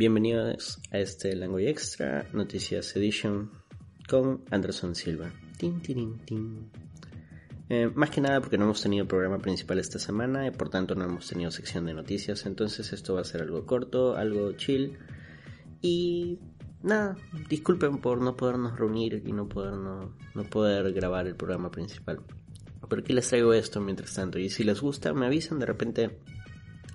Bienvenidos 0.00 0.80
a 0.92 0.98
este 0.98 1.36
Language 1.36 1.68
Extra 1.68 2.26
Noticias 2.32 2.96
Edition 2.96 3.50
con 4.08 4.42
Anderson 4.50 4.94
Silva. 4.94 5.30
Eh, 7.68 7.90
más 7.94 8.08
que 8.08 8.22
nada 8.22 8.40
porque 8.40 8.56
no 8.56 8.64
hemos 8.64 8.80
tenido 8.80 9.06
programa 9.06 9.40
principal 9.40 9.78
esta 9.78 9.98
semana 9.98 10.46
y 10.46 10.52
por 10.52 10.70
tanto 10.70 10.94
no 10.94 11.04
hemos 11.04 11.28
tenido 11.28 11.50
sección 11.50 11.84
de 11.84 11.92
noticias, 11.92 12.46
entonces 12.46 12.94
esto 12.94 13.12
va 13.12 13.20
a 13.20 13.24
ser 13.24 13.42
algo 13.42 13.66
corto, 13.66 14.16
algo 14.16 14.52
chill. 14.52 14.96
Y 15.82 16.38
nada, 16.82 17.18
disculpen 17.50 17.98
por 17.98 18.22
no 18.22 18.38
podernos 18.38 18.78
reunir 18.78 19.22
y 19.26 19.32
no 19.32 19.50
poder, 19.50 19.74
no, 19.74 20.16
no 20.34 20.44
poder 20.44 20.94
grabar 20.94 21.26
el 21.26 21.36
programa 21.36 21.70
principal. 21.70 22.20
Pero 22.88 23.02
aquí 23.02 23.12
les 23.12 23.28
traigo 23.28 23.52
esto 23.52 23.82
mientras 23.82 24.14
tanto. 24.14 24.38
Y 24.38 24.48
si 24.48 24.64
les 24.64 24.80
gusta 24.80 25.12
me 25.12 25.26
avisan 25.26 25.58
de 25.58 25.66
repente 25.66 26.20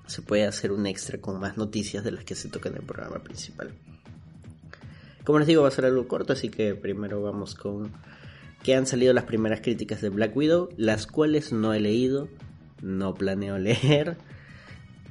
se 0.08 0.22
puede 0.22 0.46
hacer 0.46 0.72
un 0.72 0.86
extra 0.86 1.20
con 1.20 1.40
más 1.40 1.58
noticias 1.58 2.04
de 2.04 2.12
las 2.12 2.24
que 2.24 2.36
se 2.36 2.50
tocan 2.50 2.74
en 2.74 2.80
el 2.80 2.86
programa 2.86 3.20
principal. 3.24 3.72
Como 5.24 5.40
les 5.40 5.48
digo, 5.48 5.64
va 5.64 5.70
a 5.70 5.72
ser 5.72 5.86
algo 5.86 6.08
corto, 6.08 6.34
así 6.34 6.50
que 6.50 6.76
primero 6.76 7.22
vamos 7.22 7.56
con 7.56 7.92
que 8.64 8.76
han 8.76 8.88
salido 8.88 9.14
las 9.14 9.26
primeras 9.26 9.62
críticas 9.62 10.02
de 10.02 10.10
Black 10.10 10.36
Widow, 10.36 10.70
las 10.78 11.08
cuales 11.08 11.52
no 11.52 11.74
he 11.74 11.80
leído, 11.80 12.28
no 12.82 13.14
planeo 13.14 13.58
leer 13.60 14.18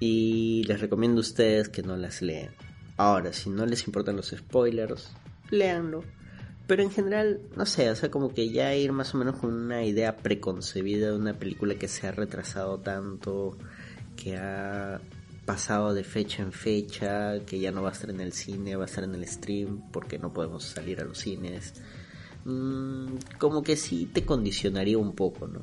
y 0.00 0.64
les 0.64 0.80
recomiendo 0.80 1.18
a 1.18 1.22
ustedes 1.22 1.68
que 1.68 1.82
no 1.82 1.96
las 1.96 2.22
lean. 2.22 2.50
Ahora, 2.96 3.32
si 3.32 3.50
no 3.50 3.66
les 3.66 3.86
importan 3.86 4.16
los 4.16 4.30
spoilers, 4.30 5.10
léanlo. 5.50 6.04
Pero 6.66 6.82
en 6.82 6.90
general, 6.90 7.40
no 7.56 7.66
sé, 7.66 7.90
o 7.90 7.96
sea, 7.96 8.10
como 8.10 8.32
que 8.32 8.48
ya 8.48 8.74
ir 8.74 8.92
más 8.92 9.14
o 9.14 9.18
menos 9.18 9.36
con 9.36 9.52
una 9.52 9.84
idea 9.84 10.16
preconcebida 10.16 11.08
de 11.08 11.16
una 11.16 11.34
película 11.34 11.74
que 11.74 11.88
se 11.88 12.06
ha 12.06 12.12
retrasado 12.12 12.78
tanto, 12.78 13.58
que 14.16 14.36
ha 14.36 15.00
pasado 15.44 15.92
de 15.94 16.04
fecha 16.04 16.42
en 16.42 16.52
fecha, 16.52 17.44
que 17.44 17.58
ya 17.58 17.70
no 17.70 17.82
va 17.82 17.90
a 17.90 17.92
estar 17.92 18.10
en 18.10 18.20
el 18.20 18.32
cine, 18.32 18.76
va 18.76 18.84
a 18.84 18.86
estar 18.86 19.04
en 19.04 19.14
el 19.14 19.26
stream, 19.26 19.90
porque 19.92 20.18
no 20.18 20.32
podemos 20.32 20.64
salir 20.64 21.00
a 21.00 21.04
los 21.04 21.18
cines. 21.18 21.74
Mm, 22.44 23.16
como 23.38 23.62
que 23.62 23.76
sí 23.76 24.06
te 24.06 24.24
condicionaría 24.24 24.98
un 24.98 25.14
poco, 25.14 25.46
¿no? 25.46 25.62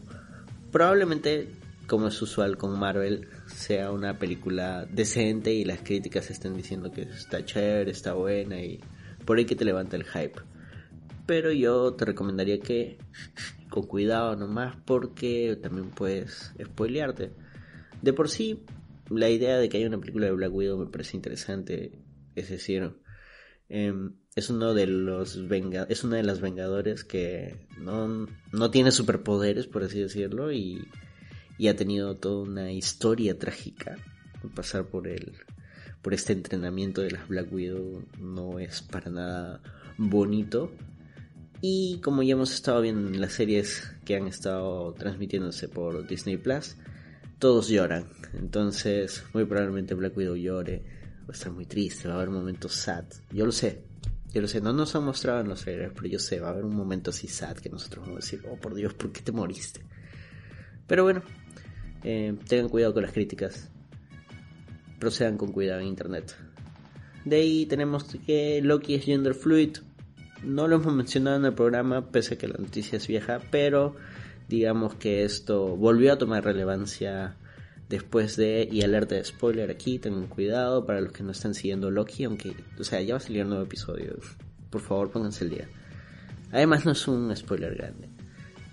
Probablemente, 0.71 1.49
como 1.87 2.07
es 2.07 2.21
usual 2.21 2.57
con 2.57 2.77
Marvel, 2.79 3.27
sea 3.47 3.91
una 3.91 4.17
película 4.17 4.85
decente 4.85 5.53
y 5.53 5.65
las 5.65 5.81
críticas 5.81 6.29
estén 6.31 6.55
diciendo 6.55 6.91
que 6.91 7.03
está 7.03 7.43
chévere, 7.45 7.91
está 7.91 8.13
buena 8.13 8.59
y 8.61 8.79
por 9.25 9.37
ahí 9.37 9.45
que 9.45 9.55
te 9.55 9.65
levanta 9.65 9.95
el 9.95 10.05
hype. 10.05 10.39
Pero 11.25 11.51
yo 11.51 11.93
te 11.93 12.05
recomendaría 12.05 12.59
que 12.59 12.97
con 13.69 13.83
cuidado 13.83 14.35
nomás 14.35 14.75
porque 14.85 15.57
también 15.61 15.89
puedes 15.89 16.53
spoilearte. 16.61 17.33
De 18.01 18.13
por 18.13 18.29
sí, 18.29 18.63
la 19.09 19.29
idea 19.29 19.57
de 19.57 19.69
que 19.69 19.77
haya 19.77 19.87
una 19.87 19.99
película 19.99 20.27
de 20.27 20.31
Black 20.31 20.53
Widow 20.53 20.77
me 20.77 20.91
parece 20.91 21.17
interesante. 21.17 21.91
Es 22.35 22.49
decir, 22.49 22.93
em, 23.69 24.15
es 24.35 24.49
uno 24.49 24.73
de 24.73 24.87
los 24.87 25.37
es 25.89 26.03
una 26.03 26.17
de 26.17 26.23
las 26.23 26.41
Vengadores 26.41 27.03
que 27.03 27.67
no, 27.77 28.27
no 28.51 28.71
tiene 28.71 28.91
superpoderes, 28.91 29.67
por 29.67 29.83
así 29.83 29.99
decirlo, 29.99 30.51
y, 30.51 30.87
y 31.57 31.67
ha 31.67 31.75
tenido 31.75 32.17
toda 32.17 32.43
una 32.43 32.71
historia 32.71 33.37
trágica. 33.37 33.97
Pasar 34.55 34.85
por 34.85 35.07
el 35.07 35.33
por 36.01 36.13
este 36.13 36.33
entrenamiento 36.33 37.01
de 37.01 37.11
las 37.11 37.27
Black 37.27 37.51
Widow 37.51 38.03
no 38.17 38.59
es 38.59 38.81
para 38.81 39.11
nada 39.11 39.61
bonito. 39.97 40.71
Y 41.61 41.99
como 42.01 42.23
ya 42.23 42.33
hemos 42.33 42.53
estado 42.53 42.81
viendo 42.81 43.07
en 43.07 43.21
las 43.21 43.33
series 43.33 43.83
que 44.03 44.15
han 44.15 44.27
estado 44.27 44.93
transmitiéndose 44.93 45.67
por 45.67 46.07
Disney 46.07 46.37
Plus, 46.37 46.75
todos 47.41 47.69
lloran. 47.69 48.05
Entonces, 48.33 49.23
muy 49.33 49.45
probablemente 49.45 49.95
Black 49.95 50.15
Widow 50.15 50.35
llore. 50.35 50.83
Va 51.23 51.29
a 51.29 51.31
estar 51.31 51.51
muy 51.51 51.65
triste, 51.65 52.07
va 52.07 52.13
a 52.13 52.17
haber 52.17 52.29
momentos 52.29 52.73
sad. 52.73 53.03
Yo 53.31 53.47
lo 53.47 53.51
sé. 53.51 53.83
Yo 54.31 54.41
lo 54.41 54.47
sé, 54.47 54.61
no 54.61 54.71
nos 54.71 54.95
han 54.95 55.03
mostrado 55.03 55.41
en 55.41 55.49
los 55.49 55.61
trailers, 55.61 55.91
pero 55.93 56.07
yo 56.07 56.19
sé, 56.19 56.39
va 56.39 56.49
a 56.49 56.51
haber 56.51 56.63
un 56.63 56.75
momento 56.75 57.09
así 57.09 57.27
sad 57.27 57.57
que 57.57 57.69
nosotros 57.69 58.05
vamos 58.05 58.23
a 58.23 58.25
decir, 58.25 58.47
oh 58.49 58.55
por 58.55 58.75
Dios, 58.75 58.93
¿por 58.93 59.11
qué 59.11 59.21
te 59.21 59.31
moriste? 59.31 59.81
Pero 60.87 61.03
bueno, 61.03 61.23
eh, 62.03 62.37
tengan 62.47 62.69
cuidado 62.69 62.93
con 62.93 63.03
las 63.03 63.11
críticas. 63.11 63.69
Procedan 64.99 65.35
con 65.35 65.51
cuidado 65.51 65.81
en 65.81 65.87
internet. 65.87 66.35
De 67.25 67.37
ahí 67.37 67.65
tenemos 67.65 68.03
que 68.03 68.61
Loki 68.61 68.95
es 68.95 69.03
gender 69.03 69.33
fluid. 69.33 69.77
No 70.43 70.67
lo 70.67 70.75
hemos 70.75 70.93
mencionado 70.93 71.37
en 71.37 71.45
el 71.45 71.53
programa, 71.55 72.11
pese 72.11 72.35
a 72.35 72.37
que 72.37 72.47
la 72.47 72.57
noticia 72.57 72.97
es 72.97 73.07
vieja, 73.07 73.39
pero 73.49 73.95
digamos 74.51 74.95
que 74.95 75.23
esto 75.23 75.77
volvió 75.77 76.11
a 76.11 76.17
tomar 76.17 76.43
relevancia 76.43 77.37
después 77.87 78.35
de, 78.35 78.67
y 78.69 78.81
alerta 78.81 79.15
de 79.15 79.23
spoiler 79.23 79.71
aquí, 79.71 79.97
tengan 79.97 80.27
cuidado 80.27 80.85
para 80.85 80.99
los 80.99 81.13
que 81.13 81.23
no 81.23 81.31
están 81.31 81.53
siguiendo 81.53 81.89
Loki, 81.89 82.25
aunque, 82.25 82.53
o 82.77 82.83
sea, 82.83 83.01
ya 83.01 83.13
va 83.13 83.17
a 83.17 83.21
salir 83.21 83.43
un 83.43 83.49
nuevo 83.49 83.63
episodio, 83.63 84.17
por 84.69 84.81
favor 84.81 85.09
pónganse 85.09 85.45
el 85.45 85.51
día. 85.51 85.67
Además 86.51 86.85
no 86.85 86.91
es 86.91 87.07
un 87.07 87.33
spoiler 87.35 87.75
grande. 87.75 88.09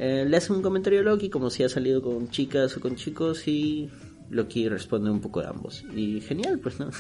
Eh, 0.01 0.25
le 0.29 0.37
hace 0.37 0.53
un 0.53 0.63
comentario 0.63 1.01
a 1.01 1.03
Loki 1.05 1.31
como 1.31 1.49
si 1.49 1.63
ha 1.63 1.69
salido 1.69 2.03
con 2.03 2.29
chicas 2.29 2.77
o 2.77 2.81
con 2.81 2.97
chicos 2.97 3.47
y 3.47 3.89
Loki 4.31 4.69
responde 4.69 5.11
un 5.11 5.21
poco 5.21 5.41
de 5.41 5.47
ambos. 5.47 5.85
Y 5.95 6.21
genial, 6.21 6.59
pues 6.59 6.81
no. 6.81 6.91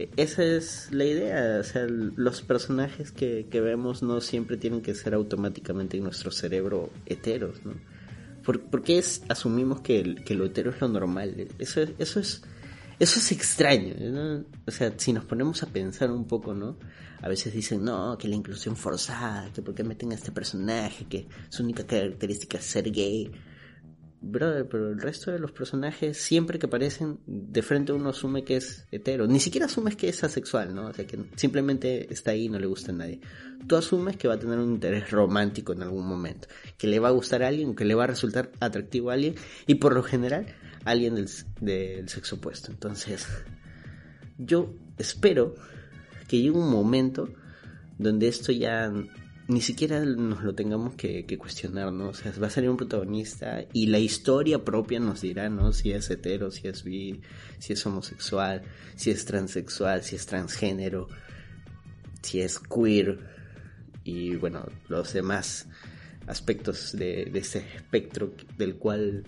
E, 0.00 0.08
esa 0.16 0.42
es 0.44 0.88
la 0.90 1.04
idea, 1.04 1.58
o 1.60 1.64
sea, 1.64 1.86
los 1.88 2.42
personajes 2.42 3.12
que, 3.12 3.46
que 3.48 3.60
vemos 3.60 4.02
no 4.02 4.20
siempre 4.20 4.56
tienen 4.56 4.80
que 4.80 4.94
ser 4.94 5.14
automáticamente 5.14 5.96
en 5.96 6.04
nuestro 6.04 6.32
cerebro 6.32 6.90
heteros, 7.06 7.64
¿no? 7.64 7.74
¿Por, 8.44 8.82
qué 8.82 8.98
es, 8.98 9.22
asumimos 9.28 9.80
que, 9.80 10.16
que, 10.24 10.34
lo 10.34 10.46
hetero 10.46 10.70
es 10.70 10.80
lo 10.80 10.88
normal? 10.88 11.48
Eso, 11.58 11.82
eso 11.98 12.20
es 12.20 12.42
eso 13.00 13.18
es 13.18 13.32
extraño, 13.32 13.94
O 14.66 14.70
sea, 14.70 14.92
si 14.98 15.14
nos 15.14 15.24
ponemos 15.24 15.62
a 15.62 15.66
pensar 15.66 16.10
un 16.10 16.26
poco, 16.26 16.52
¿no? 16.52 16.76
A 17.22 17.30
veces 17.30 17.54
dicen, 17.54 17.82
no, 17.82 18.18
que 18.18 18.28
la 18.28 18.36
inclusión 18.36 18.76
forzada, 18.76 19.50
que 19.54 19.62
por 19.62 19.74
qué 19.74 19.82
meten 19.82 20.12
a 20.12 20.16
este 20.16 20.32
personaje, 20.32 21.06
que 21.06 21.26
su 21.48 21.62
única 21.62 21.86
característica 21.86 22.58
es 22.58 22.64
ser 22.64 22.90
gay 22.90 23.32
brother, 24.22 24.68
pero 24.68 24.90
el 24.90 25.00
resto 25.00 25.30
de 25.30 25.38
los 25.38 25.52
personajes, 25.52 26.16
siempre 26.18 26.58
que 26.58 26.66
aparecen, 26.66 27.20
de 27.26 27.62
frente 27.62 27.92
uno 27.92 28.10
asume 28.10 28.44
que 28.44 28.56
es 28.56 28.86
hetero. 28.90 29.26
Ni 29.26 29.40
siquiera 29.40 29.66
asumes 29.66 29.96
que 29.96 30.08
es 30.08 30.22
asexual, 30.22 30.74
¿no? 30.74 30.86
O 30.86 30.92
sea, 30.92 31.06
que 31.06 31.18
simplemente 31.36 32.12
está 32.12 32.32
ahí 32.32 32.44
y 32.44 32.48
no 32.48 32.58
le 32.58 32.66
gusta 32.66 32.92
a 32.92 32.94
nadie. 32.94 33.20
Tú 33.66 33.76
asumes 33.76 34.16
que 34.16 34.28
va 34.28 34.34
a 34.34 34.38
tener 34.38 34.58
un 34.58 34.74
interés 34.74 35.10
romántico 35.10 35.72
en 35.72 35.82
algún 35.82 36.06
momento, 36.06 36.48
que 36.76 36.86
le 36.86 36.98
va 36.98 37.08
a 37.08 37.12
gustar 37.12 37.42
a 37.42 37.48
alguien, 37.48 37.74
que 37.74 37.84
le 37.84 37.94
va 37.94 38.04
a 38.04 38.08
resultar 38.08 38.50
atractivo 38.60 39.10
a 39.10 39.14
alguien, 39.14 39.34
y 39.66 39.76
por 39.76 39.94
lo 39.94 40.02
general, 40.02 40.46
alguien 40.84 41.14
del, 41.14 41.28
del 41.60 42.08
sexo 42.08 42.36
opuesto. 42.36 42.70
Entonces, 42.70 43.26
yo 44.38 44.74
espero 44.98 45.54
que 46.28 46.38
llegue 46.38 46.50
un 46.50 46.70
momento 46.70 47.28
donde 47.98 48.28
esto 48.28 48.52
ya 48.52 48.92
ni 49.50 49.60
siquiera 49.60 49.98
nos 50.04 50.44
lo 50.44 50.54
tengamos 50.54 50.94
que, 50.94 51.26
cuestionar, 51.36 51.92
¿no? 51.92 52.10
O 52.10 52.14
sea, 52.14 52.32
va 52.40 52.46
a 52.46 52.50
salir 52.50 52.70
un 52.70 52.76
protagonista 52.76 53.64
y 53.72 53.86
la 53.86 53.98
historia 53.98 54.64
propia 54.64 55.00
nos 55.00 55.22
dirá, 55.22 55.48
¿no? 55.48 55.72
Si 55.72 55.90
es 55.90 56.08
hetero, 56.08 56.52
si 56.52 56.68
es 56.68 56.84
bi, 56.84 57.20
si 57.58 57.72
es 57.72 57.84
homosexual, 57.84 58.62
si 58.94 59.10
es 59.10 59.24
transexual, 59.24 60.04
si 60.04 60.14
es 60.14 60.26
transgénero, 60.26 61.08
si 62.22 62.40
es 62.40 62.60
queer 62.60 63.18
y 64.04 64.36
bueno, 64.36 64.66
los 64.88 65.12
demás 65.12 65.66
aspectos 66.28 66.92
de, 66.96 67.24
de 67.24 67.38
ese 67.40 67.58
espectro 67.74 68.32
del 68.56 68.76
cual 68.76 69.24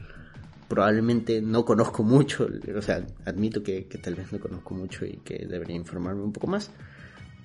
probablemente 0.68 1.42
no 1.42 1.64
conozco 1.64 2.04
mucho, 2.04 2.48
o 2.76 2.82
sea, 2.82 3.04
admito 3.24 3.64
que, 3.64 3.88
que 3.88 3.98
tal 3.98 4.14
vez 4.14 4.32
no 4.32 4.38
conozco 4.38 4.72
mucho 4.74 5.04
y 5.04 5.16
que 5.24 5.46
debería 5.46 5.74
informarme 5.74 6.22
un 6.22 6.32
poco 6.32 6.46
más. 6.46 6.70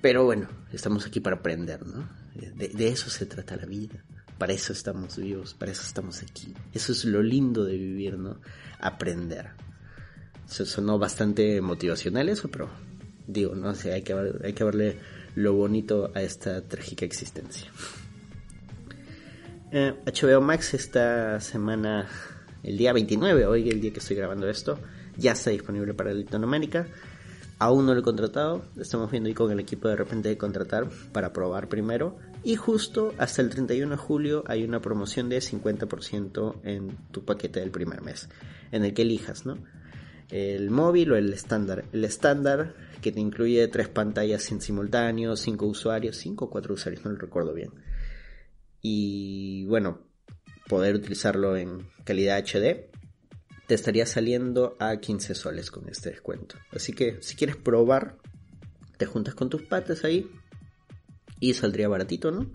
Pero 0.00 0.24
bueno, 0.24 0.46
estamos 0.72 1.04
aquí 1.06 1.18
para 1.18 1.36
aprender, 1.36 1.84
¿no? 1.84 2.08
De, 2.38 2.88
eso 2.88 3.10
se 3.10 3.26
trata 3.26 3.56
la 3.56 3.66
vida. 3.66 4.04
Para 4.38 4.52
eso 4.52 4.72
estamos 4.72 5.16
vivos, 5.16 5.54
para 5.54 5.72
eso 5.72 5.82
estamos 5.82 6.22
aquí. 6.22 6.54
Eso 6.72 6.92
es 6.92 7.04
lo 7.04 7.22
lindo 7.22 7.64
de 7.64 7.76
vivir, 7.76 8.18
¿no? 8.18 8.40
Aprender. 8.78 9.50
Se 10.46 10.64
sonó 10.64 10.98
bastante 10.98 11.60
motivacional 11.60 12.28
eso, 12.28 12.48
pero 12.48 12.70
digo, 13.26 13.54
no 13.54 13.74
sé, 13.74 13.92
hay 13.92 14.02
que, 14.02 14.14
hay 14.44 14.52
que 14.52 14.64
verle 14.64 14.98
lo 15.34 15.54
bonito 15.54 16.12
a 16.14 16.22
esta 16.22 16.62
trágica 16.62 17.04
existencia. 17.04 17.70
HBO 19.70 20.38
eh, 20.38 20.40
Max 20.40 20.72
esta 20.72 21.40
semana, 21.40 22.08
el 22.62 22.78
día 22.78 22.92
29, 22.92 23.46
hoy 23.46 23.68
el 23.68 23.80
día 23.80 23.92
que 23.92 23.98
estoy 23.98 24.16
grabando 24.16 24.48
esto, 24.48 24.78
ya 25.16 25.32
está 25.32 25.50
disponible 25.50 25.94
para 25.94 26.14
Latinoamérica. 26.14 26.86
Aún 27.58 27.86
no 27.86 27.92
lo 27.92 28.00
he 28.00 28.04
contratado, 28.04 28.64
estamos 28.78 29.10
viendo 29.10 29.28
ahí 29.28 29.34
con 29.34 29.50
el 29.50 29.58
equipo 29.58 29.88
de 29.88 29.96
repente 29.96 30.28
de 30.28 30.38
contratar 30.38 30.88
para 31.12 31.32
probar 31.32 31.68
primero. 31.68 32.16
Y 32.44 32.56
justo 32.56 33.14
hasta 33.18 33.42
el 33.42 33.50
31 33.50 33.90
de 33.90 33.96
julio 33.96 34.44
hay 34.46 34.64
una 34.64 34.80
promoción 34.80 35.28
de 35.28 35.38
50% 35.38 36.60
en 36.64 36.96
tu 37.10 37.24
paquete 37.24 37.60
del 37.60 37.70
primer 37.70 38.02
mes, 38.02 38.28
en 38.70 38.84
el 38.84 38.94
que 38.94 39.02
elijas, 39.02 39.44
¿no? 39.44 39.58
El 40.30 40.70
móvil 40.70 41.12
o 41.12 41.16
el 41.16 41.32
estándar. 41.32 41.84
El 41.92 42.04
estándar 42.04 42.74
que 43.00 43.12
te 43.12 43.20
incluye 43.20 43.66
tres 43.68 43.88
pantallas 43.88 44.50
en 44.52 44.60
simultáneo, 44.60 45.36
cinco 45.36 45.66
usuarios, 45.66 46.16
cinco 46.16 46.46
o 46.46 46.50
cuatro 46.50 46.74
usuarios, 46.74 47.04
no 47.04 47.10
lo 47.10 47.18
recuerdo 47.18 47.54
bien. 47.54 47.70
Y 48.80 49.64
bueno, 49.66 50.00
poder 50.68 50.94
utilizarlo 50.94 51.56
en 51.56 51.88
calidad 52.04 52.38
HD 52.38 52.90
te 53.66 53.74
estaría 53.74 54.06
saliendo 54.06 54.76
a 54.80 54.96
15 54.96 55.34
soles 55.34 55.70
con 55.70 55.88
este 55.90 56.10
descuento. 56.10 56.56
Así 56.72 56.94
que 56.94 57.18
si 57.20 57.36
quieres 57.36 57.56
probar, 57.56 58.16
te 58.96 59.04
juntas 59.04 59.34
con 59.34 59.50
tus 59.50 59.62
patas 59.62 60.04
ahí 60.04 60.30
y 61.40 61.54
saldría 61.54 61.88
baratito, 61.88 62.30
¿no? 62.30 62.50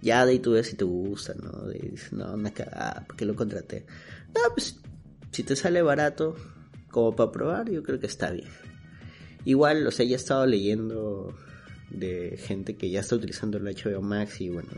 Ya 0.00 0.24
de 0.26 0.32
ahí 0.32 0.38
tú 0.40 0.52
ves 0.52 0.66
si 0.68 0.76
te 0.76 0.84
gusta, 0.84 1.34
¿no? 1.34 1.68
dices, 1.68 2.12
no, 2.12 2.32
una 2.34 2.52
cagada, 2.52 3.04
¿por 3.06 3.16
qué 3.16 3.24
lo 3.24 3.36
contraté? 3.36 3.86
No, 4.34 4.40
pues 4.54 4.80
si 5.30 5.44
te 5.44 5.54
sale 5.54 5.80
barato 5.82 6.36
como 6.90 7.14
para 7.14 7.30
probar, 7.30 7.70
yo 7.70 7.82
creo 7.82 8.00
que 8.00 8.06
está 8.06 8.30
bien. 8.30 8.48
Igual, 9.44 9.86
o 9.86 9.90
sea, 9.90 10.04
ya 10.04 10.12
he 10.12 10.16
estado 10.16 10.46
leyendo 10.46 11.34
de 11.90 12.36
gente 12.38 12.76
que 12.76 12.90
ya 12.90 13.00
está 13.00 13.16
utilizando 13.16 13.58
el 13.58 13.64
HBO 13.64 14.02
Max 14.02 14.40
y 14.40 14.48
bueno, 14.48 14.70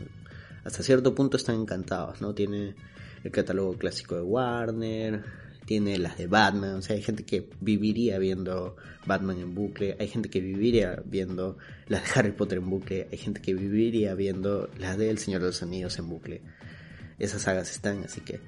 hasta 0.63 0.83
cierto 0.83 1.15
punto 1.15 1.37
están 1.37 1.61
encantados, 1.61 2.21
¿no? 2.21 2.33
Tiene 2.33 2.75
el 3.23 3.31
catálogo 3.31 3.77
clásico 3.77 4.15
de 4.15 4.21
Warner, 4.21 5.23
tiene 5.65 5.97
las 5.97 6.17
de 6.17 6.27
Batman, 6.27 6.75
o 6.75 6.81
sea, 6.81 6.95
hay 6.95 7.01
gente 7.01 7.23
que 7.23 7.49
viviría 7.59 8.17
viendo 8.19 8.75
Batman 9.05 9.39
en 9.39 9.55
bucle, 9.55 9.97
hay 9.99 10.07
gente 10.07 10.29
que 10.29 10.39
viviría 10.39 11.01
viendo 11.05 11.57
las 11.87 12.03
de 12.03 12.19
Harry 12.19 12.31
Potter 12.31 12.59
en 12.59 12.69
bucle, 12.69 13.07
hay 13.11 13.17
gente 13.17 13.41
que 13.41 13.53
viviría 13.53 14.13
viendo 14.15 14.69
las 14.77 14.97
de 14.97 15.09
El 15.09 15.17
Señor 15.17 15.41
de 15.41 15.47
los 15.47 15.63
Anillos 15.63 15.97
en 15.99 16.09
bucle. 16.09 16.41
Esas 17.17 17.43
sagas 17.43 17.71
están, 17.71 18.03
así 18.03 18.21
que 18.21 18.39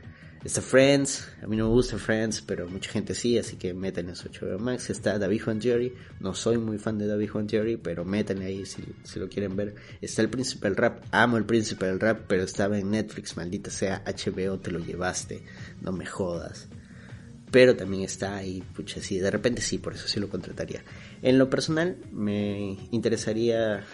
Está 0.44 0.62
Friends, 0.62 1.28
a 1.42 1.48
mí 1.48 1.58
no 1.58 1.66
me 1.66 1.72
gusta 1.72 1.98
Friends, 1.98 2.42
pero 2.42 2.70
mucha 2.70 2.92
gente 2.92 3.16
sí, 3.16 3.38
así 3.40 3.58
que 3.58 3.74
métanle 3.74 4.16
su 4.16 4.30
8 4.30 4.60
Max. 4.60 4.90
Está 4.92 5.18
David 5.18 5.42
Juan 5.44 5.60
Jerry, 5.60 5.94
no 6.20 6.36
soy 6.36 6.58
muy 6.58 6.78
fan 6.78 7.00
de 7.00 7.08
David 7.08 7.30
Juan 7.32 7.50
Jerry, 7.50 7.76
pero 7.76 8.06
métanle 8.06 8.46
ahí 8.46 8.66
si, 8.66 8.84
si 9.04 9.20
lo 9.20 9.28
quieren 9.28 9.56
ver. 9.56 9.76
Está 10.00 10.22
el 10.22 10.30
Príncipe 10.30 10.68
del 10.68 10.78
Rap, 10.78 11.04
amo 11.12 11.38
el 11.38 11.46
Príncipe 11.46 11.88
del 11.88 12.00
Rap, 12.00 12.26
pero 12.28 12.44
estaba 12.44 12.78
en 12.78 12.92
Netflix, 12.92 13.36
maldita 13.36 13.72
sea, 13.72 14.04
HBO 14.06 14.60
te 14.60 14.72
lo 14.72 14.80
llevaste, 14.80 15.42
no 15.82 15.92
me 15.92 16.06
jodas. 16.06 16.70
Pero 17.52 17.76
también 17.76 18.04
está 18.04 18.36
ahí, 18.36 18.62
pucha, 18.76 19.02
sí, 19.02 19.20
de 19.20 19.32
repente 19.32 19.62
sí, 19.62 19.78
por 19.78 19.94
eso 19.94 20.08
sí 20.08 20.20
lo 20.20 20.30
contrataría. 20.30 20.84
En 21.22 21.38
lo 21.38 21.50
personal, 21.50 21.98
me 22.12 22.78
interesaría 22.92 23.86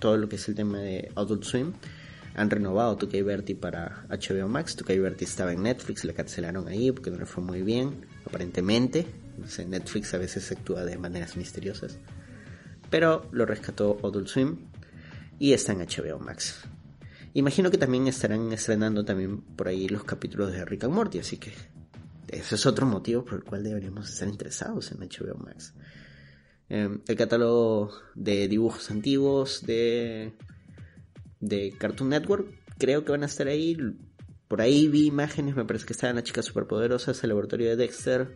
todo 0.00 0.16
lo 0.16 0.28
que 0.28 0.36
es 0.36 0.48
el 0.48 0.54
tema 0.54 0.78
de 0.78 1.10
Adult 1.14 1.44
Swim 1.44 1.72
han 2.34 2.50
renovado 2.50 2.96
Tuca 2.96 3.22
Berti 3.22 3.54
para 3.54 4.06
HBO 4.08 4.48
Max. 4.48 4.76
Tuca 4.76 4.92
Berti 4.92 5.24
estaba 5.24 5.52
en 5.52 5.62
Netflix, 5.62 6.04
le 6.04 6.14
cancelaron 6.14 6.68
ahí 6.68 6.90
porque 6.90 7.10
no 7.10 7.18
le 7.18 7.26
fue 7.26 7.42
muy 7.42 7.62
bien, 7.62 8.06
aparentemente. 8.26 9.06
No 9.38 9.64
Netflix 9.66 10.14
a 10.14 10.18
veces 10.18 10.50
actúa 10.52 10.84
de 10.84 10.98
maneras 10.98 11.36
misteriosas. 11.36 11.98
Pero 12.90 13.28
lo 13.32 13.46
rescató 13.46 13.98
Adult 14.02 14.28
Swim 14.28 14.56
y 15.38 15.52
está 15.52 15.72
en 15.72 15.80
HBO 15.80 16.18
Max. 16.18 16.64
Imagino 17.34 17.70
que 17.70 17.78
también 17.78 18.06
estarán 18.06 18.52
estrenando 18.52 19.04
también 19.04 19.40
por 19.40 19.68
ahí 19.68 19.88
los 19.88 20.04
capítulos 20.04 20.52
de 20.52 20.64
Rick 20.64 20.84
and 20.84 20.94
Morty, 20.94 21.18
así 21.18 21.36
que 21.36 21.52
ese 22.28 22.54
es 22.54 22.66
otro 22.66 22.86
motivo 22.86 23.24
por 23.24 23.34
el 23.34 23.44
cual 23.44 23.62
deberíamos 23.62 24.10
estar 24.10 24.28
interesados 24.28 24.92
en 24.92 24.98
HBO 24.98 25.36
Max. 25.36 25.74
Em, 26.68 27.00
el 27.06 27.16
catálogo 27.16 27.92
de 28.14 28.48
dibujos 28.48 28.90
antiguos 28.90 29.64
de 29.66 30.34
de 31.44 31.74
Cartoon 31.78 32.10
Network. 32.10 32.48
Creo 32.78 33.04
que 33.04 33.12
van 33.12 33.22
a 33.22 33.26
estar 33.26 33.46
ahí. 33.46 33.76
Por 34.48 34.60
ahí 34.60 34.88
vi 34.88 35.06
imágenes, 35.06 35.56
me 35.56 35.64
parece 35.64 35.86
que 35.86 35.92
estaban 35.92 36.16
las 36.16 36.24
chicas 36.24 36.46
superpoderosas, 36.46 37.22
el 37.22 37.28
laboratorio 37.28 37.68
de 37.68 37.76
Dexter. 37.76 38.34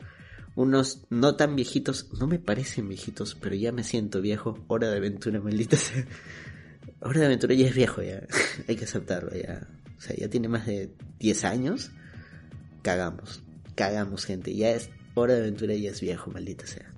Unos 0.55 1.07
no 1.11 1.37
tan 1.37 1.55
viejitos, 1.55 2.11
no 2.19 2.27
me 2.27 2.39
parecen 2.39 2.89
viejitos, 2.89 3.35
pero 3.35 3.55
ya 3.55 3.73
me 3.73 3.85
siento 3.85 4.21
viejo. 4.21 4.65
Hora 4.69 4.91
de 4.91 4.97
aventura, 4.97 5.41
maldita 5.41 5.77
sea. 5.77 6.05
Hora 7.01 7.21
de 7.21 7.27
aventura 7.27 7.55
ya 7.55 7.67
es 7.67 7.75
viejo, 7.75 8.03
ya. 8.03 8.23
Hay 8.69 8.77
que 8.77 8.85
aceptarlo, 8.85 9.31
ya. 9.35 9.69
O 9.97 10.01
sea, 10.01 10.17
ya 10.17 10.29
tiene 10.29 10.49
más 10.49 10.67
de 10.67 10.93
10 11.19 11.45
años. 11.45 11.91
Cagamos. 12.83 13.43
Cagamos, 13.79 14.25
gente. 14.25 14.57
Ya 14.57 14.71
es 14.73 14.91
Hora 15.15 15.35
de 15.35 15.41
aventura 15.41 15.75
ya 15.75 15.91
es 15.91 16.01
viejo, 16.01 16.33
maldita 16.33 16.67
sea. 16.67 16.93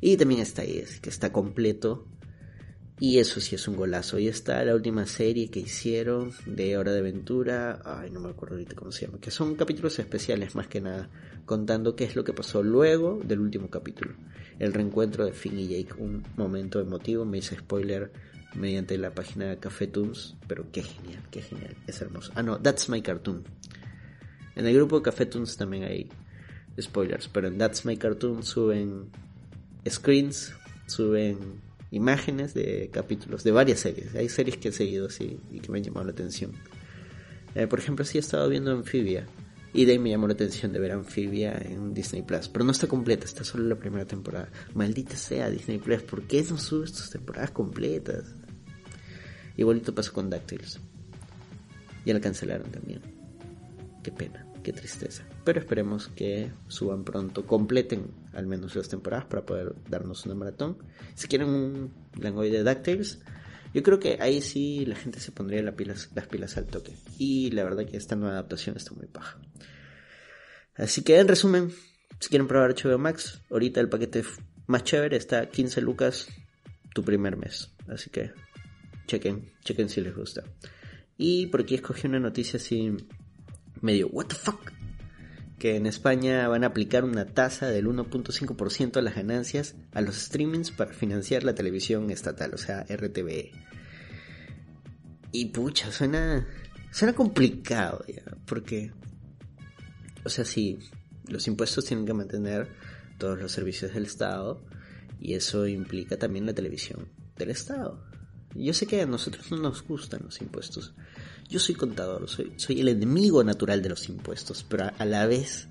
Y 0.00 0.18
también 0.18 0.42
está 0.42 0.62
ahí, 0.62 0.78
es 0.78 1.00
que 1.00 1.08
está 1.08 1.32
completo 1.32 2.06
y 3.00 3.18
eso 3.18 3.40
sí 3.40 3.54
es 3.54 3.66
un 3.66 3.76
golazo. 3.76 4.18
Y 4.18 4.28
está 4.28 4.62
la 4.64 4.74
última 4.74 5.06
serie 5.06 5.50
que 5.50 5.60
hicieron 5.60 6.32
de 6.46 6.76
Hora 6.76 6.92
de 6.92 6.98
Aventura. 6.98 7.80
Ay, 7.84 8.10
no 8.10 8.20
me 8.20 8.28
acuerdo 8.28 8.56
ahorita 8.56 8.74
cómo 8.74 8.90
se 8.90 9.06
llama. 9.06 9.20
Que 9.20 9.30
son 9.30 9.54
capítulos 9.54 9.98
especiales 9.98 10.54
más 10.54 10.66
que 10.66 10.80
nada. 10.80 11.08
Contando 11.46 11.94
qué 11.94 12.04
es 12.04 12.16
lo 12.16 12.24
que 12.24 12.32
pasó 12.32 12.62
luego 12.62 13.20
del 13.24 13.40
último 13.40 13.70
capítulo. 13.70 14.14
El 14.58 14.74
reencuentro 14.74 15.24
de 15.24 15.32
Finn 15.32 15.58
y 15.58 15.68
Jake. 15.68 15.94
Un 15.98 16.24
momento 16.36 16.80
emotivo. 16.80 17.24
Me 17.24 17.38
hice 17.38 17.56
spoiler 17.56 18.12
mediante 18.54 18.98
la 18.98 19.14
página 19.14 19.46
de 19.46 19.58
Café 19.58 19.86
Toons. 19.86 20.36
Pero 20.48 20.66
qué 20.72 20.82
genial, 20.82 21.22
qué 21.30 21.42
genial. 21.42 21.76
Es 21.86 22.00
hermoso. 22.00 22.32
Ah, 22.34 22.42
no, 22.42 22.58
That's 22.58 22.88
My 22.88 23.00
Cartoon. 23.00 23.44
En 24.58 24.66
el 24.66 24.74
grupo 24.74 24.96
de 24.96 25.02
Café 25.02 25.24
también 25.24 25.84
hay 25.84 26.08
spoilers. 26.80 27.28
Pero 27.28 27.46
en 27.46 27.58
That's 27.58 27.86
My 27.86 27.96
Cartoon 27.96 28.42
suben 28.42 29.06
screens. 29.88 30.52
Suben 30.88 31.38
imágenes 31.92 32.54
de 32.54 32.90
capítulos 32.92 33.44
de 33.44 33.52
varias 33.52 33.78
series. 33.78 34.16
Hay 34.16 34.28
series 34.28 34.56
que 34.56 34.70
he 34.70 34.72
seguido 34.72 35.06
así 35.06 35.38
y 35.52 35.60
que 35.60 35.70
me 35.70 35.78
han 35.78 35.84
llamado 35.84 36.06
la 36.06 36.12
atención. 36.12 36.52
Eh, 37.54 37.68
por 37.68 37.78
ejemplo, 37.78 38.04
sí 38.04 38.18
he 38.18 38.20
estado 38.20 38.48
viendo 38.48 38.72
Amphibia. 38.72 39.26
Y 39.72 39.84
de 39.84 39.92
ahí 39.92 39.98
me 40.00 40.10
llamó 40.10 40.26
la 40.26 40.32
atención 40.32 40.72
de 40.72 40.80
ver 40.80 40.90
Amphibia 40.90 41.56
en 41.56 41.94
Disney 41.94 42.22
Plus. 42.22 42.48
Pero 42.48 42.64
no 42.64 42.72
está 42.72 42.88
completa, 42.88 43.26
está 43.26 43.44
solo 43.44 43.62
la 43.62 43.76
primera 43.76 44.06
temporada. 44.06 44.48
Maldita 44.74 45.14
sea 45.14 45.50
Disney 45.50 45.78
Plus, 45.78 46.02
¿por 46.02 46.22
qué 46.22 46.44
no 46.50 46.58
sube 46.58 46.86
estas 46.86 47.10
temporadas 47.10 47.52
completas? 47.52 48.24
Igualito 49.56 49.94
pasó 49.94 50.12
con 50.12 50.28
DuckTales. 50.28 50.80
Ya 52.04 52.14
la 52.14 52.20
cancelaron 52.20 52.72
también. 52.72 53.02
Qué 54.02 54.10
pena 54.10 54.47
qué 54.68 54.72
tristeza. 54.78 55.24
Pero 55.44 55.60
esperemos 55.60 56.08
que 56.08 56.50
suban 56.66 57.02
pronto, 57.02 57.46
completen 57.46 58.10
al 58.34 58.46
menos 58.46 58.76
las 58.76 58.88
temporadas 58.90 59.24
para 59.24 59.46
poder 59.46 59.74
darnos 59.88 60.26
una 60.26 60.34
maratón. 60.34 60.76
Si 61.14 61.26
quieren 61.26 61.48
un 61.48 61.94
Langoy 62.20 62.50
de 62.50 62.62
DuckTales, 62.62 63.20
yo 63.72 63.82
creo 63.82 63.98
que 63.98 64.18
ahí 64.20 64.42
sí 64.42 64.84
la 64.84 64.94
gente 64.94 65.20
se 65.20 65.32
pondría 65.32 65.62
las 65.62 65.74
pilas, 65.74 66.10
las 66.14 66.26
pilas 66.26 66.58
al 66.58 66.66
toque. 66.66 66.92
Y 67.16 67.50
la 67.52 67.64
verdad 67.64 67.86
que 67.86 67.96
esta 67.96 68.14
nueva 68.14 68.34
adaptación 68.34 68.76
está 68.76 68.92
muy 68.92 69.06
paja. 69.06 69.40
Así 70.74 71.02
que 71.02 71.18
en 71.18 71.28
resumen, 71.28 71.72
si 72.20 72.28
quieren 72.28 72.46
probar 72.46 72.74
HBO 72.74 72.98
Max, 72.98 73.40
ahorita 73.50 73.80
el 73.80 73.88
paquete 73.88 74.22
más 74.66 74.84
chévere 74.84 75.16
está 75.16 75.48
15 75.48 75.80
lucas 75.80 76.28
tu 76.94 77.02
primer 77.02 77.38
mes. 77.38 77.72
Así 77.88 78.10
que 78.10 78.32
chequen, 79.06 79.50
chequen 79.64 79.88
si 79.88 80.02
les 80.02 80.14
gusta. 80.14 80.44
Y 81.16 81.46
por 81.46 81.62
aquí 81.62 81.74
escogí 81.74 82.06
una 82.06 82.20
noticia 82.20 82.58
así 82.58 82.94
medio, 83.80 84.08
¿what 84.08 84.26
the 84.26 84.34
fuck? 84.34 84.72
Que 85.58 85.76
en 85.76 85.86
España 85.86 86.46
van 86.48 86.64
a 86.64 86.68
aplicar 86.68 87.04
una 87.04 87.26
tasa 87.26 87.68
del 87.68 87.86
1.5% 87.86 88.96
a 88.96 89.02
las 89.02 89.14
ganancias 89.16 89.74
a 89.92 90.00
los 90.00 90.16
streamings 90.16 90.70
para 90.70 90.92
financiar 90.92 91.42
la 91.42 91.54
televisión 91.54 92.10
estatal, 92.10 92.54
o 92.54 92.58
sea, 92.58 92.84
RTVE. 92.88 93.52
Y 95.32 95.46
pucha, 95.46 95.90
suena, 95.92 96.46
suena 96.90 97.14
complicado 97.14 98.04
ya, 98.06 98.22
porque, 98.46 98.92
o 100.24 100.28
sea, 100.28 100.44
sí, 100.44 100.78
los 101.26 101.46
impuestos 101.46 101.84
tienen 101.84 102.06
que 102.06 102.14
mantener 102.14 102.68
todos 103.18 103.38
los 103.38 103.52
servicios 103.52 103.92
del 103.92 104.04
Estado 104.04 104.62
y 105.20 105.34
eso 105.34 105.66
implica 105.66 106.16
también 106.16 106.46
la 106.46 106.54
televisión 106.54 107.08
del 107.36 107.50
Estado. 107.50 108.02
Yo 108.54 108.72
sé 108.72 108.86
que 108.86 109.02
a 109.02 109.06
nosotros 109.06 109.50
no 109.50 109.58
nos 109.58 109.82
gustan 109.86 110.22
los 110.24 110.40
impuestos, 110.40 110.94
yo 111.48 111.58
soy 111.58 111.74
contador, 111.74 112.28
soy, 112.28 112.52
soy 112.56 112.80
el 112.80 112.88
enemigo 112.88 113.42
natural 113.42 113.80
de 113.82 113.88
los 113.88 114.08
impuestos, 114.08 114.64
pero 114.68 114.90
a, 114.96 115.04
la 115.04 115.26
vez 115.26 115.68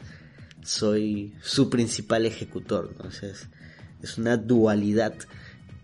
soy 0.64 1.34
su 1.42 1.70
principal 1.70 2.26
ejecutor, 2.26 2.96
¿no? 2.98 3.10
es, 3.10 4.18
una 4.18 4.38
dualidad 4.38 5.14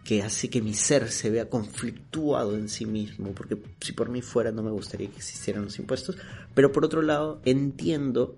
que 0.03 0.23
hace 0.23 0.49
que 0.49 0.61
mi 0.61 0.73
ser 0.73 1.09
se 1.11 1.29
vea 1.29 1.49
conflictuado 1.49 2.57
en 2.57 2.69
sí 2.69 2.85
mismo, 2.85 3.33
porque 3.33 3.57
si 3.79 3.93
por 3.93 4.09
mí 4.09 4.21
fuera 4.21 4.51
no 4.51 4.63
me 4.63 4.71
gustaría 4.71 5.09
que 5.09 5.17
existieran 5.17 5.63
los 5.63 5.77
impuestos, 5.79 6.17
pero 6.53 6.71
por 6.71 6.83
otro 6.83 7.01
lado 7.01 7.41
entiendo 7.45 8.35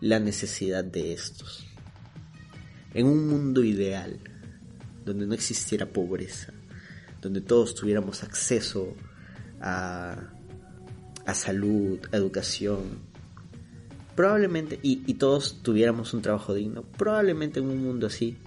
la 0.00 0.20
necesidad 0.20 0.84
de 0.84 1.12
estos. 1.12 1.66
En 2.94 3.06
un 3.06 3.28
mundo 3.28 3.62
ideal, 3.62 4.18
donde 5.04 5.26
no 5.26 5.34
existiera 5.34 5.86
pobreza, 5.86 6.52
donde 7.20 7.40
todos 7.40 7.74
tuviéramos 7.74 8.22
acceso 8.22 8.94
a 9.60 10.35
a 11.26 11.34
salud, 11.34 11.98
a 12.12 12.16
educación. 12.16 12.80
Probablemente, 14.14 14.78
y, 14.82 15.14
todos 15.14 15.62
tuviéramos 15.62 16.14
un 16.14 16.22
trabajo 16.22 16.54
digno, 16.54 16.82
probablemente 16.82 17.60
en 17.60 17.66
un 17.66 17.82
mundo 17.82 18.06
así, 18.06 18.38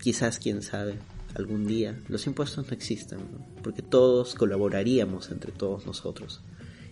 quizás, 0.00 0.38
quién 0.38 0.62
sabe, 0.62 0.98
algún 1.34 1.66
día 1.66 1.98
los 2.08 2.26
impuestos 2.26 2.66
no 2.66 2.72
existan, 2.72 3.20
porque 3.62 3.82
todos 3.82 4.34
colaboraríamos 4.34 5.30
entre 5.30 5.52
todos 5.52 5.86
nosotros 5.86 6.42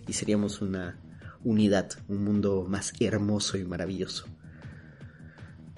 y 0.07 0.13
seríamos 0.13 0.61
una 0.61 0.97
unidad, 1.43 1.91
un 2.07 2.23
mundo 2.23 2.65
más 2.67 2.93
hermoso 2.99 3.57
y 3.57 3.63
maravilloso. 3.63 4.25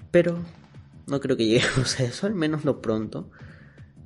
Pero 0.09 0.43
no 1.07 1.19
creo 1.19 1.37
que 1.37 1.45
lleguemos 1.45 1.99
a 1.99 2.03
eso, 2.03 2.27
al 2.27 2.33
menos 2.33 2.65
no 2.65 2.81
pronto. 2.81 3.29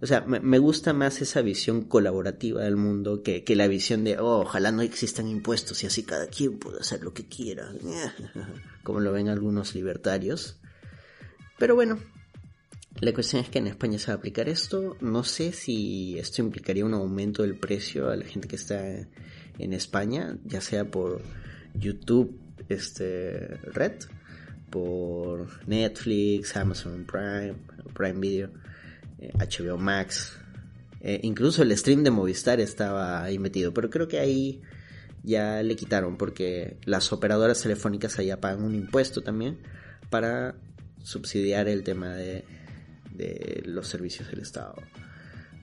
O 0.02 0.08
sea, 0.08 0.22
me, 0.22 0.60
gusta 0.60 0.94
más 0.94 1.22
esa 1.22 1.42
visión 1.42 1.84
colaborativa 1.84 2.62
del 2.62 2.76
mundo 2.76 3.24
que, 3.24 3.44
la 3.56 3.68
visión 3.68 4.04
de, 4.04 4.20
oh, 4.20 4.42
ojalá 4.42 4.72
no 4.72 4.82
existan 4.82 5.28
impuestos 5.28 5.84
y 5.84 5.88
así 5.88 6.04
cada 6.04 6.28
quien 6.28 6.60
pueda 6.60 6.80
hacer 6.80 7.02
lo 7.02 7.14
que 7.14 7.28
quiera, 7.28 7.72
como 8.84 9.00
lo 9.00 9.12
ven 9.12 9.30
algunos 9.30 9.74
libertarios. 9.74 10.60
Pero 11.58 11.76
bueno, 11.76 12.00
La 13.02 13.14
cuestión 13.14 13.42
es 13.42 13.50
que 13.50 13.60
en 13.60 13.68
España 13.68 14.00
se 14.00 14.08
va 14.08 14.14
a 14.14 14.18
aplicar 14.18 14.48
esto. 14.48 14.96
No 15.02 15.24
sé 15.24 15.52
si 15.52 16.18
esto 16.18 16.42
implicaría 16.42 16.86
un 16.86 16.94
aumento 16.94 17.44
del 17.44 17.58
precio 17.58 18.10
a 18.10 18.16
la 18.16 18.26
gente 18.26 18.48
que 18.48 18.56
está 18.56 18.82
en 18.88 19.74
España, 19.74 20.38
ya 20.46 20.62
sea 20.62 20.90
por 20.90 21.22
YouTube 21.74 22.40
este, 22.70 23.48
Red, 23.74 24.04
por 24.70 25.68
Netflix, 25.68 26.56
Amazon 26.56 27.06
Prime, 27.06 27.56
Prime 27.94 28.20
Video, 28.20 28.50
HBO 29.34 29.78
Max. 29.78 30.38
Eh, 31.02 31.20
incluso 31.24 31.62
el 31.62 31.76
stream 31.78 32.04
de 32.04 32.12
Movistar 32.12 32.60
estaba 32.60 33.24
ahí 33.24 33.38
metido, 33.38 33.74
pero 33.74 33.90
creo 33.90 34.08
que 34.08 34.20
ahí 34.20 34.62
ya 35.24 35.62
le 35.64 35.76
quitaron 35.76 36.18
porque 36.18 36.78
las 36.86 37.12
operadoras 37.12 37.62
telefónicas 37.62 38.18
allá 38.20 38.40
pagan 38.40 38.64
un 38.64 38.76
impuesto 38.76 39.22
también 39.22 39.60
para 40.10 40.56
subsidiar 41.04 41.68
el 41.68 41.84
tema 41.84 42.16
de, 42.16 42.44
los 43.66 43.88
servicios 43.88 44.30
del 44.30 44.40
Estado. 44.40 44.76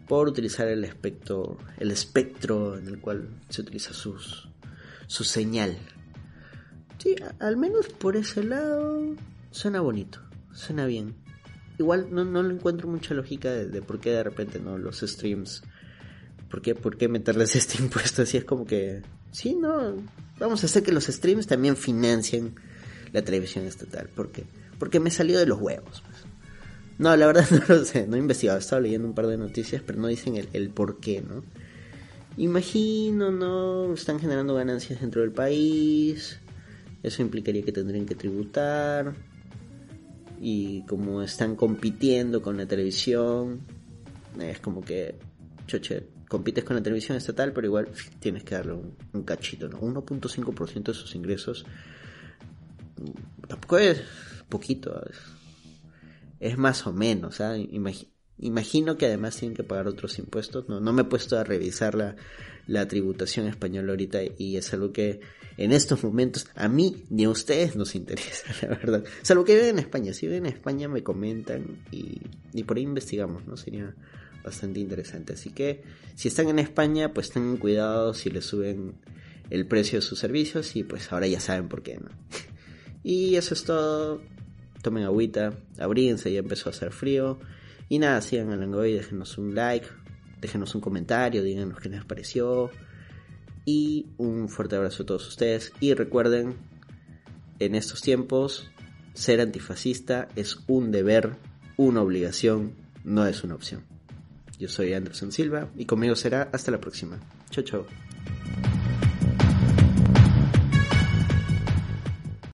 Por 0.09 0.28
utilizar 0.28 0.69
el 0.69 0.85
espectro 0.85 1.59
el 1.78 1.90
espectro 1.90 2.78
en 2.78 2.87
el 2.87 3.00
cual 3.00 3.28
se 3.49 3.62
utiliza 3.62 3.92
su 3.95 5.25
señal. 5.25 5.76
Sí 6.99 7.16
al 7.40 7.57
menos 7.57 7.88
por 7.88 8.16
ese 8.16 8.45
lado 8.45 9.16
suena 9.50 9.81
bonito 9.81 10.21
suena 10.52 10.87
bien 10.87 11.14
igual 11.79 12.09
no, 12.11 12.25
no 12.25 12.49
encuentro 12.49 12.88
mucha 12.88 13.14
lógica 13.14 13.50
de, 13.50 13.67
de, 13.67 13.83
por 13.83 14.00
qué 14.00 14.11
de 14.11 14.23
repente 14.23 14.59
no 14.59 14.79
los 14.79 15.00
streams 15.00 15.62
¿Por 16.52 16.61
qué, 16.61 16.75
¿Por 16.75 16.99
qué 16.99 17.09
meterles 17.09 17.57
este 17.57 17.83
impuesto 17.83 18.23
así? 18.23 18.37
Es 18.37 18.45
como 18.45 18.67
que, 18.67 19.00
sí, 19.31 19.55
no, 19.55 19.95
vamos 20.38 20.62
a 20.62 20.67
hacer 20.67 20.83
que 20.83 20.93
los 20.93 21.07
streams 21.07 21.47
también 21.47 21.76
financien 21.76 22.55
la 23.11 23.23
televisión 23.23 23.64
estatal. 23.64 24.11
¿Por 24.14 24.31
qué? 24.31 24.45
Porque 24.79 25.00
me 25.00 25.11
salió 25.11 25.38
de 25.38 25.47
los 25.47 25.59
huevos. 25.59 26.02
Pues. 26.02 26.25
No, 26.99 27.17
la 27.17 27.26
verdad 27.26 27.49
no 27.50 27.75
lo 27.75 27.85
sé, 27.87 28.07
no 28.07 28.17
he 28.17 28.19
investigado, 28.19 28.59
he 28.59 28.61
estado 28.61 28.83
leyendo 28.83 29.09
un 29.09 29.14
par 29.14 29.29
de 29.29 29.38
noticias, 29.38 29.83
pero 29.85 29.99
no 29.99 30.09
dicen 30.09 30.37
el, 30.37 30.50
el 30.52 30.69
por 30.69 31.00
qué, 31.00 31.23
¿no? 31.23 31.43
Imagino, 32.37 33.31
¿no? 33.31 33.95
Están 33.95 34.21
generando 34.21 34.55
ganancias 34.55 35.00
dentro 35.00 35.23
del 35.23 35.33
país, 35.33 36.38
eso 37.02 37.23
implicaría 37.23 37.62
que 37.62 37.73
tendrían 37.73 38.05
que 38.05 38.14
tributar, 38.14 39.14
y 40.44 40.84
como 40.87 41.22
están 41.22 41.54
compitiendo 41.54 42.42
con 42.42 42.56
la 42.56 42.66
televisión, 42.66 43.61
es 44.40 44.58
como 44.58 44.82
que, 44.82 45.14
choche, 45.68 46.08
compites 46.28 46.64
con 46.64 46.75
la 46.75 46.82
televisión 46.82 47.16
estatal, 47.16 47.52
pero 47.52 47.68
igual 47.68 47.88
tienes 48.18 48.42
que 48.42 48.56
darle 48.56 48.72
un, 48.72 49.22
cachito, 49.22 49.68
¿no? 49.68 49.80
1.5% 49.80 50.82
de 50.82 50.94
sus 50.94 51.14
ingresos 51.14 51.64
tampoco 53.46 53.78
es 53.78 54.02
poquito, 54.49 55.00
es, 56.40 56.58
más 56.58 56.87
o 56.88 56.92
menos, 56.92 57.40
¿ah? 57.40 57.56
imagino 58.38 58.96
que 58.96 59.06
además 59.06 59.37
tienen 59.37 59.56
que 59.56 59.62
pagar 59.62 59.87
otros 59.87 60.18
impuestos, 60.18 60.68
no, 60.68 60.80
no 60.80 60.92
me 60.92 61.02
he 61.02 61.04
puesto 61.04 61.38
a 61.38 61.44
revisar 61.44 61.94
la, 61.94 62.16
la 62.66 62.88
tributación 62.88 63.46
española 63.46 63.92
ahorita 63.92 64.18
y 64.38 64.56
es 64.56 64.72
algo 64.75 64.92
que 64.92 65.20
en 65.56 65.73
estos 65.73 66.02
momentos 66.02 66.47
a 66.54 66.68
mí 66.68 67.04
ni 67.11 67.25
a 67.25 67.30
ustedes 67.30 67.76
nos 67.76 67.94
interesa, 67.94 68.47
la 68.62 68.68
verdad. 68.68 69.04
Salvo 69.23 69.44
que 69.44 69.54
viven 69.54 69.71
en 69.71 69.78
España, 69.78 70.12
si 70.12 70.26
viven 70.26 70.47
en 70.47 70.52
España 70.52 70.88
me 70.88 71.02
comentan 71.02 71.82
y, 71.90 72.21
y 72.52 72.64
por 72.64 72.76
ahí 72.76 72.85
investigamos, 72.85 73.47
¿no? 73.47 73.56
Sería 73.56 73.94
bastante 74.44 74.80
interesante. 74.80 75.35
Así 75.35 75.50
que 75.50 75.82
si 76.14 76.28
están 76.28 76.49
en 76.49 76.59
España, 76.59 77.12
pues 77.12 77.30
tengan 77.30 77.56
cuidado 77.56 78.14
si 78.14 78.30
les 78.30 78.44
suben 78.44 78.94
el 79.50 79.66
precio 79.66 79.99
de 79.99 80.02
sus 80.02 80.18
servicios 80.18 80.76
y 80.76 80.85
pues 80.85 81.12
ahora 81.12 81.26
ya 81.26 81.40
saben 81.40 81.68
por 81.68 81.82
qué, 81.82 81.99
¿no? 81.99 82.11
Y 83.04 83.35
eso 83.35 83.54
es 83.54 83.64
todo. 83.64 84.23
Tomen 84.80 85.02
agüita, 85.02 85.59
abríense, 85.78 86.32
ya 86.32 86.38
empezó 86.38 86.68
a 86.68 86.73
hacer 86.73 86.92
frío. 86.92 87.40
Y 87.88 87.99
nada, 87.99 88.21
sigan 88.23 88.50
al 88.52 88.61
Langoy, 88.61 88.92
déjenos 88.92 89.38
un 89.38 89.56
like, 89.56 89.87
déjenos 90.40 90.75
un 90.76 90.80
comentario, 90.80 91.42
díganos 91.42 91.80
qué 91.80 91.88
les 91.88 92.04
pareció. 92.04 92.71
Y 93.64 94.07
un 94.19 94.49
fuerte 94.49 94.76
abrazo 94.76 95.02
a 95.02 95.07
todos 95.07 95.28
ustedes. 95.28 95.73
Y 95.81 95.95
recuerden, 95.95 96.57
en 97.59 97.75
estos 97.75 98.02
tiempos, 98.02 98.71
ser 99.14 99.40
antifascista 99.40 100.28
es 100.37 100.59
un 100.66 100.90
deber, 100.90 101.37
una 101.76 102.02
obligación, 102.02 102.75
no 103.04 103.26
es 103.26 103.45
una 103.45 103.54
opción. 103.54 103.85
Yo 104.59 104.69
soy 104.69 104.92
Anderson 104.95 105.33
Silva 105.33 105.69
y 105.76 105.87
conmigo 105.87 106.14
será 106.14 106.49
hasta 106.52 106.71
la 106.71 106.81
próxima. 106.81 107.19
Chao, 107.50 107.64
chao. 107.64 107.87